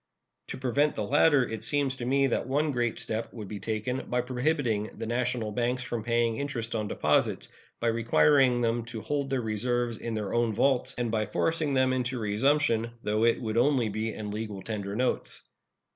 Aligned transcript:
To 0.47 0.57
prevent 0.57 0.95
the 0.95 1.03
latter 1.03 1.47
it 1.47 1.63
seems 1.63 1.95
to 1.97 2.05
me 2.05 2.25
that 2.25 2.47
one 2.47 2.71
great 2.71 2.99
step 2.99 3.31
would 3.35 3.47
be 3.47 3.59
taken 3.59 4.09
by 4.09 4.21
prohibiting 4.21 4.89
the 4.97 5.05
national 5.05 5.51
banks 5.51 5.83
from 5.83 6.03
paying 6.03 6.37
interest 6.37 6.73
on 6.73 6.87
deposits, 6.87 7.49
by 7.79 7.89
requiring 7.89 8.61
them 8.61 8.83
to 8.85 9.01
hold 9.01 9.29
their 9.29 9.41
reserves 9.41 9.97
in 9.97 10.15
their 10.15 10.33
own 10.33 10.53
vaults, 10.53 10.95
and 10.97 11.11
by 11.11 11.27
forcing 11.27 11.75
them 11.75 11.93
into 11.93 12.17
resumption, 12.17 12.89
though 13.03 13.25
it 13.25 13.39
would 13.39 13.57
only 13.57 13.89
be 13.89 14.11
in 14.11 14.31
legal 14.31 14.63
tender 14.63 14.95
notes. 14.95 15.43